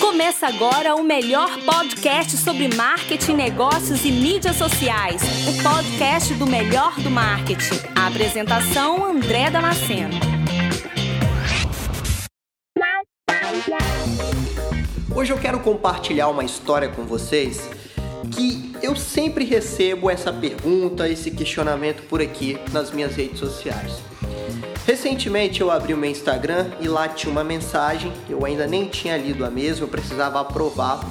[0.00, 5.22] Começa agora o melhor podcast sobre marketing, negócios e mídias sociais.
[5.46, 7.78] O podcast do melhor do marketing.
[7.94, 10.18] A apresentação André Damasceno.
[15.14, 17.68] Hoje eu quero compartilhar uma história com vocês
[18.34, 24.00] que eu sempre recebo essa pergunta, esse questionamento por aqui nas minhas redes sociais.
[24.90, 29.16] Recentemente eu abri o meu Instagram e lá tinha uma mensagem, eu ainda nem tinha
[29.16, 31.08] lido a mesma, eu precisava aprovar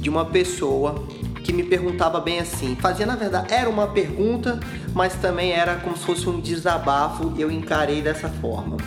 [0.00, 1.06] de uma pessoa
[1.44, 2.74] que me perguntava bem assim.
[2.80, 4.58] Fazia na verdade, era uma pergunta,
[4.94, 8.78] mas também era como se fosse um desabafo, eu encarei dessa forma.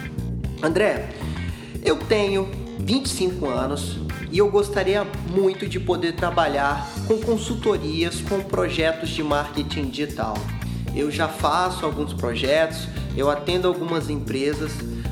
[0.63, 1.09] André,
[1.83, 2.49] eu tenho
[2.79, 3.99] 25 anos
[4.31, 10.33] e eu gostaria muito de poder trabalhar com consultorias, com projetos de marketing digital.
[10.95, 14.71] Eu já faço alguns projetos, eu atendo algumas empresas,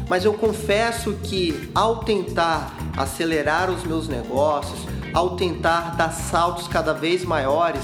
[0.10, 4.80] mas eu confesso que ao tentar acelerar os meus negócios,
[5.14, 7.84] ao tentar dar saltos cada vez maiores,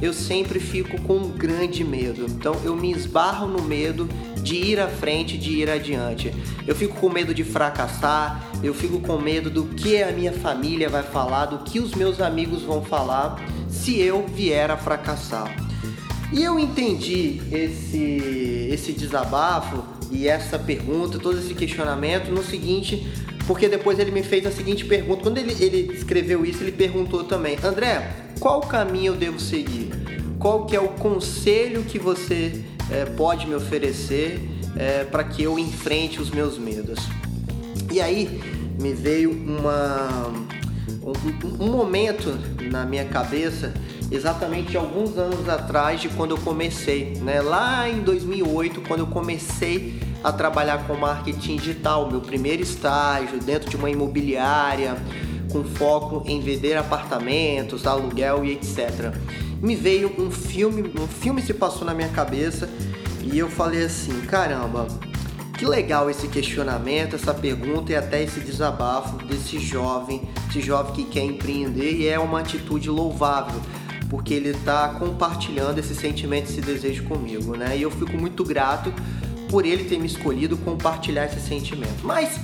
[0.00, 2.26] eu sempre fico com um grande medo.
[2.26, 4.08] Então eu me esbarro no medo
[4.42, 6.32] de ir à frente, de ir adiante.
[6.66, 10.88] Eu fico com medo de fracassar, eu fico com medo do que a minha família
[10.88, 15.63] vai falar, do que os meus amigos vão falar se eu vier a fracassar.
[16.34, 23.06] E eu entendi esse, esse desabafo e essa pergunta, todo esse questionamento no seguinte,
[23.46, 25.22] porque depois ele me fez a seguinte pergunta.
[25.22, 29.90] Quando ele, ele escreveu isso, ele perguntou também: André, qual caminho eu devo seguir?
[30.38, 34.40] Qual que é o conselho que você é, pode me oferecer
[34.76, 36.98] é, para que eu enfrente os meus medos.
[37.92, 38.40] E aí
[38.80, 40.28] me veio uma,
[41.02, 42.36] um, um momento
[42.70, 43.72] na minha cabeça
[44.14, 47.40] exatamente alguns anos atrás de quando eu comecei, né?
[47.40, 53.68] Lá em 2008, quando eu comecei a trabalhar com marketing digital, meu primeiro estágio dentro
[53.68, 54.96] de uma imobiliária,
[55.52, 59.12] com foco em vender apartamentos, aluguel e etc
[59.64, 62.68] me veio um filme, um filme se passou na minha cabeça
[63.22, 64.86] e eu falei assim, caramba,
[65.56, 71.04] que legal esse questionamento, essa pergunta e até esse desabafo desse jovem, esse jovem que
[71.04, 73.58] quer empreender e é uma atitude louvável,
[74.08, 77.76] porque ele está compartilhando esse sentimento, esse desejo comigo, né?
[77.76, 78.92] E eu fico muito grato
[79.48, 82.04] por ele ter me escolhido compartilhar esse sentimento.
[82.04, 82.38] Mas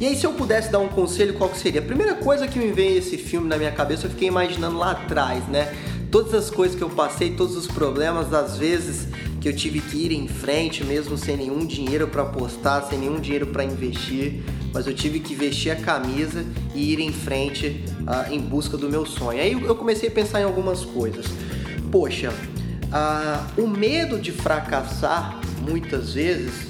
[0.00, 1.80] e aí, se eu pudesse dar um conselho, qual que seria?
[1.80, 4.92] A primeira coisa que me veio esse filme na minha cabeça, eu fiquei imaginando lá
[4.92, 5.70] atrás, né?
[6.10, 9.06] todas as coisas que eu passei, todos os problemas, das vezes
[9.40, 13.18] que eu tive que ir em frente, mesmo sem nenhum dinheiro para apostar, sem nenhum
[13.18, 14.42] dinheiro para investir,
[14.72, 18.88] mas eu tive que vestir a camisa e ir em frente uh, em busca do
[18.90, 19.40] meu sonho.
[19.40, 21.26] Aí eu comecei a pensar em algumas coisas.
[21.90, 26.68] Poxa, uh, o medo de fracassar muitas vezes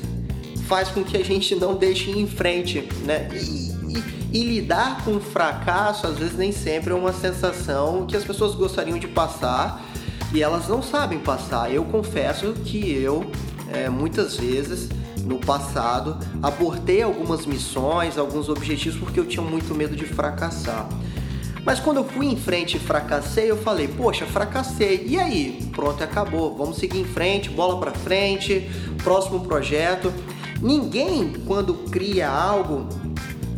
[0.69, 3.28] faz com que a gente não deixe ir em frente, né?
[3.34, 8.16] E, e, e, lidar com o fracasso, às vezes, nem sempre é uma sensação que
[8.16, 9.84] as pessoas gostariam de passar
[10.33, 11.73] e elas não sabem passar.
[11.73, 13.31] Eu confesso que eu,
[13.73, 14.89] é, muitas vezes,
[15.25, 20.89] no passado, abortei algumas missões, alguns objetivos, porque eu tinha muito medo de fracassar.
[21.65, 25.05] Mas quando eu fui em frente e fracassei, eu falei, poxa, fracassei.
[25.07, 25.69] E aí?
[25.73, 26.57] Pronto, acabou.
[26.57, 28.71] Vamos seguir em frente, bola para frente,
[29.03, 30.12] próximo projeto.
[30.62, 32.89] Ninguém, quando cria algo,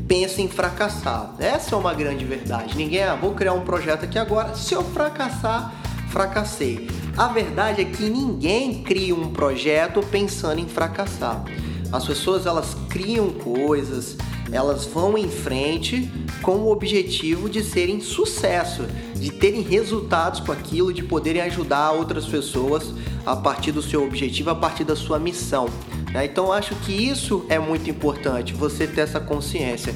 [0.09, 1.34] pensa em fracassar.
[1.39, 2.77] Essa é uma grande verdade.
[2.77, 4.54] Ninguém, ah, vou criar um projeto aqui agora.
[4.54, 5.72] Se eu fracassar,
[6.12, 6.86] fracassei.
[7.16, 11.42] A verdade é que ninguém cria um projeto pensando em fracassar.
[11.90, 14.16] As pessoas elas criam coisas,
[14.52, 16.10] elas vão em frente
[16.42, 18.84] com o objetivo de serem sucesso,
[19.14, 22.92] de terem resultados com aquilo, de poderem ajudar outras pessoas
[23.24, 25.66] a partir do seu objetivo, a partir da sua missão.
[26.12, 26.26] Né?
[26.26, 29.94] Então acho que isso é muito importante, você ter essa consciência.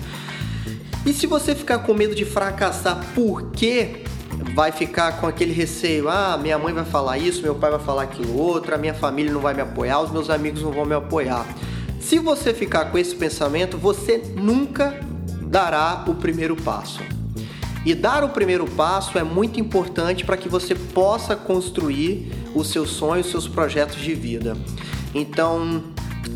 [1.04, 4.03] E se você ficar com medo de fracassar, por quê?
[4.55, 8.03] Vai ficar com aquele receio, ah, minha mãe vai falar isso, meu pai vai falar
[8.03, 10.95] aquilo outro, a minha família não vai me apoiar, os meus amigos não vão me
[10.95, 11.47] apoiar.
[12.01, 15.01] Se você ficar com esse pensamento, você nunca
[15.43, 17.01] dará o primeiro passo.
[17.84, 22.91] E dar o primeiro passo é muito importante para que você possa construir os seus
[22.91, 24.57] sonhos, os seus projetos de vida.
[25.15, 25.83] Então,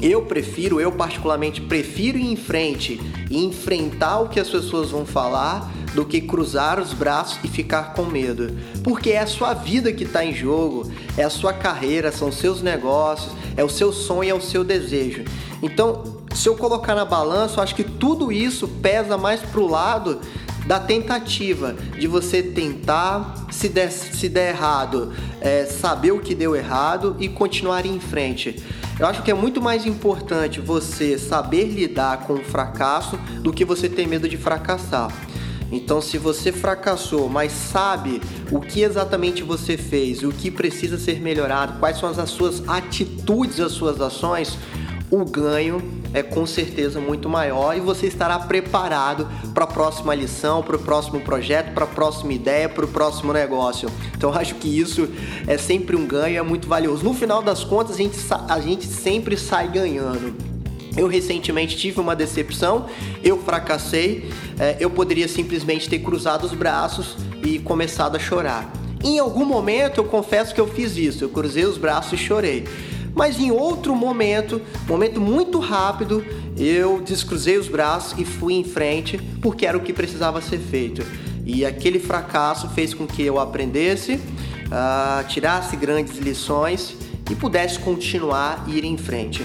[0.00, 5.04] eu prefiro, eu particularmente prefiro ir em frente e enfrentar o que as pessoas vão
[5.04, 8.56] falar do que cruzar os braços e ficar com medo.
[8.82, 12.62] Porque é a sua vida que está em jogo, é a sua carreira, são seus
[12.62, 15.24] negócios, é o seu sonho, é o seu desejo.
[15.62, 20.20] Então, se eu colocar na balança, eu acho que tudo isso pesa mais pro lado
[20.66, 26.54] da tentativa, de você tentar, se der, se der errado, é, saber o que deu
[26.54, 28.62] errado e continuar em frente.
[28.98, 33.64] Eu acho que é muito mais importante você saber lidar com o fracasso do que
[33.64, 35.10] você ter medo de fracassar.
[35.72, 38.20] Então, se você fracassou, mas sabe
[38.50, 43.60] o que exatamente você fez, o que precisa ser melhorado, quais são as suas atitudes,
[43.60, 44.58] as suas ações,
[45.10, 45.82] o ganho
[46.14, 50.78] é com certeza muito maior e você estará preparado para a próxima lição, para o
[50.78, 53.90] próximo projeto, para a próxima ideia, para o próximo negócio.
[54.16, 55.08] Então acho que isso
[55.46, 57.04] é sempre um ganho, é muito valioso.
[57.04, 58.18] No final das contas, a gente,
[58.48, 60.49] a gente sempre sai ganhando.
[60.96, 62.86] Eu recentemente tive uma decepção,
[63.22, 64.28] eu fracassei,
[64.58, 68.72] é, eu poderia simplesmente ter cruzado os braços e começado a chorar.
[69.02, 72.64] Em algum momento eu confesso que eu fiz isso, eu cruzei os braços e chorei.
[73.14, 76.24] Mas em outro momento, momento muito rápido,
[76.56, 81.02] eu descruzei os braços e fui em frente porque era o que precisava ser feito.
[81.44, 86.94] E aquele fracasso fez com que eu aprendesse, uh, tirasse grandes lições
[87.30, 89.44] e pudesse continuar e ir em frente.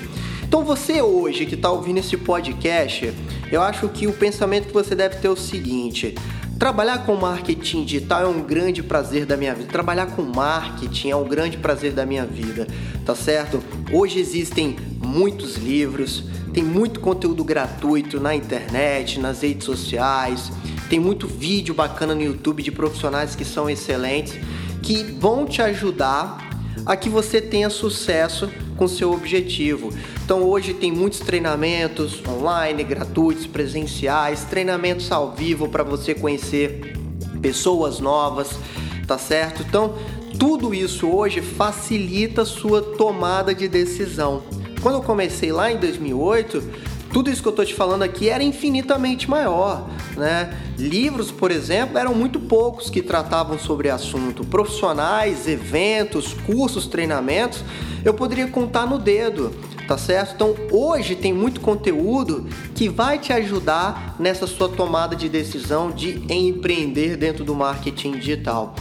[0.55, 3.13] Então você hoje que está ouvindo esse podcast,
[3.51, 6.15] eu acho que o pensamento que você deve ter é o seguinte:
[6.57, 9.69] Trabalhar com marketing digital é um grande prazer da minha vida.
[9.69, 12.67] Trabalhar com marketing é um grande prazer da minha vida,
[13.05, 13.61] tá certo?
[13.91, 16.23] Hoje existem muitos livros,
[16.53, 20.53] tem muito conteúdo gratuito na internet, nas redes sociais,
[20.89, 24.35] tem muito vídeo bacana no YouTube de profissionais que são excelentes,
[24.81, 26.37] que vão te ajudar
[26.85, 29.91] a que você tenha sucesso com seu objetivo.
[30.23, 36.97] Então hoje tem muitos treinamentos online, gratuitos, presenciais, treinamentos ao vivo para você conhecer
[37.41, 38.57] pessoas novas,
[39.07, 39.63] tá certo?
[39.67, 39.95] Então
[40.37, 44.43] tudo isso hoje facilita a sua tomada de decisão.
[44.81, 46.63] Quando eu comecei lá em 2008,
[47.15, 49.89] tudo isso que eu estou te falando aqui era infinitamente maior.
[50.17, 50.53] Né?
[50.77, 54.43] Livros, por exemplo, eram muito poucos que tratavam sobre assunto.
[54.43, 57.63] Profissionais, eventos, cursos, treinamentos,
[58.03, 59.55] eu poderia contar no dedo,
[59.87, 60.33] tá certo?
[60.35, 66.21] Então hoje tem muito conteúdo que vai te ajudar nessa sua tomada de decisão de
[66.29, 68.75] empreender dentro do marketing digital.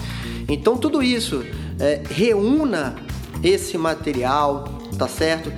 [0.49, 1.45] Então tudo isso
[1.79, 2.97] é, reúna
[3.45, 4.65] esse material,
[4.99, 5.53] tá certo?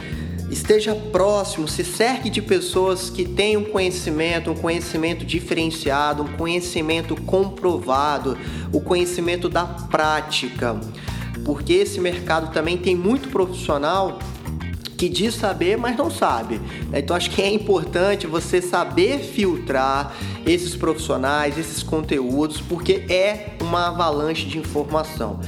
[0.51, 8.37] Esteja próximo, se cerque de pessoas que tenham conhecimento, um conhecimento diferenciado, um conhecimento comprovado,
[8.73, 10.79] o conhecimento da prática.
[11.45, 14.19] Porque esse mercado também tem muito profissional
[14.97, 16.61] que diz saber, mas não sabe.
[16.93, 20.17] Então acho que é importante você saber filtrar
[20.47, 25.41] esses profissionais, esses conteúdos, porque é uma avalanche de informação.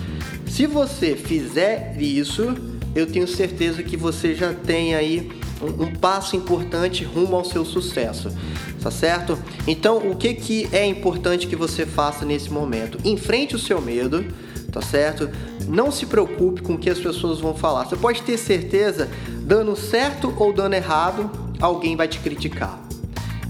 [0.46, 2.56] Se você fizer isso,
[2.98, 5.30] eu tenho certeza que você já tem aí
[5.62, 8.30] um, um, passo importante rumo ao seu sucesso,
[8.82, 9.38] tá certo?
[9.66, 12.98] Então, o que, que é importante que você faça nesse momento?
[13.04, 14.24] Enfrente o seu medo,
[14.72, 15.30] tá certo?
[15.68, 17.84] Não se preocupe com o que as pessoas vão falar.
[17.84, 19.08] Você pode ter certeza,
[19.42, 21.30] dando certo ou dando errado,
[21.60, 22.80] alguém vai te criticar.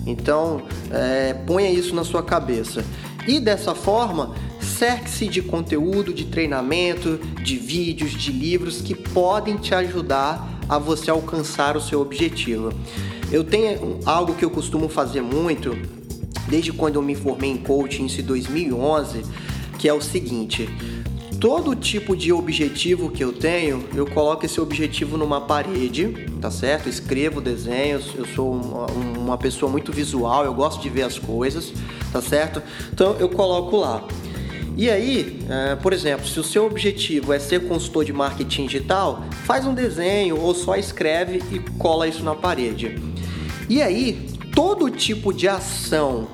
[0.06, 2.84] Então, é, ponha isso na sua cabeça.
[3.26, 4.34] E dessa forma,
[4.78, 11.10] cerque-se de conteúdo, de treinamento, de vídeos, de livros que podem te ajudar a você
[11.10, 12.72] alcançar o seu objetivo.
[13.32, 15.76] Eu tenho algo que eu costumo fazer muito,
[16.46, 19.22] desde quando eu me formei em coaching em 2011,
[19.80, 20.68] que é o seguinte:
[21.40, 26.88] todo tipo de objetivo que eu tenho, eu coloco esse objetivo numa parede, tá certo?
[26.88, 31.72] Escrevo desenhos, eu sou uma, uma pessoa muito visual, eu gosto de ver as coisas,
[32.12, 32.62] tá certo?
[32.92, 34.06] Então eu coloco lá.
[34.78, 39.24] E aí, uh, por exemplo, se o seu objetivo é ser consultor de marketing digital,
[39.44, 42.96] faz um desenho ou só escreve e cola isso na parede.
[43.68, 46.28] E aí, todo tipo de ação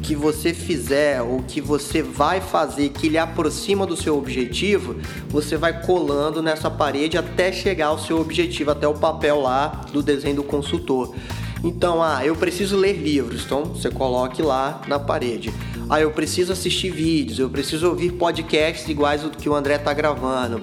[0.00, 4.94] que você fizer ou que você vai fazer que lhe aproxima do seu objetivo,
[5.28, 10.04] você vai colando nessa parede até chegar ao seu objetivo, até o papel lá do
[10.04, 11.16] desenho do consultor.
[11.62, 15.52] Então, ah, eu preciso ler livros, então você coloque lá na parede.
[15.90, 19.92] Ah, eu preciso assistir vídeos, eu preciso ouvir podcasts iguais ao que o André está
[19.92, 20.62] gravando.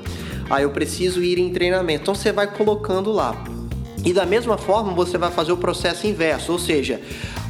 [0.50, 2.04] Ah, eu preciso ir em treinamento.
[2.04, 3.36] Então você vai colocando lá.
[4.06, 7.02] E da mesma forma você vai fazer o processo inverso, ou seja,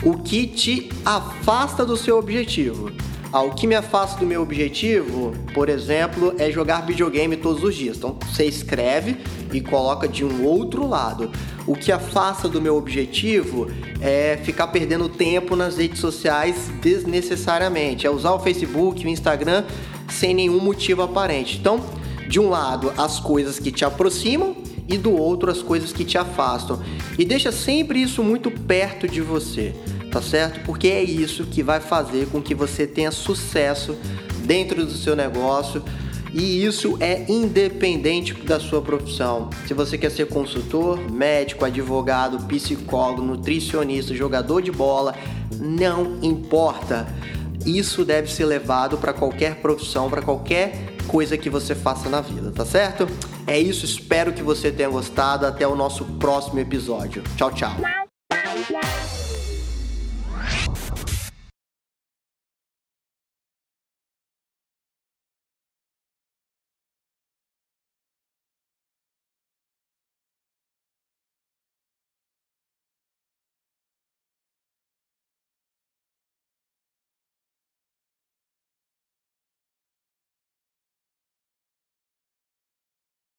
[0.01, 2.89] o que te afasta do seu objetivo.
[3.35, 7.75] Ah, o que me afasta do meu objetivo, por exemplo, é jogar videogame todos os
[7.75, 7.97] dias.
[7.97, 9.17] Então você escreve
[9.51, 11.29] e coloca de um outro lado.
[11.67, 13.67] O que afasta do meu objetivo
[13.99, 19.65] é ficar perdendo tempo nas redes sociais desnecessariamente, é usar o Facebook, o Instagram
[20.07, 21.57] sem nenhum motivo aparente.
[21.57, 21.83] Então,
[22.29, 24.55] de um lado, as coisas que te aproximam
[24.87, 26.81] e do outro as coisas que te afastam.
[27.19, 29.75] E deixa sempre isso muito perto de você,
[30.15, 30.61] tá certo?
[30.61, 33.97] Porque é isso que vai fazer com que você tenha sucesso
[34.45, 35.83] dentro do seu negócio.
[36.33, 39.49] E isso é independente da sua profissão.
[39.67, 45.13] Se você quer ser consultor, médico, advogado, psicólogo, nutricionista, jogador de bola,
[45.59, 47.05] não importa.
[47.65, 52.53] Isso deve ser levado para qualquer profissão, para qualquer coisa que você faça na vida,
[52.53, 53.05] tá certo?
[53.45, 55.45] É isso, espero que você tenha gostado.
[55.45, 57.21] Até o nosso próximo episódio.
[57.35, 57.75] Tchau, tchau.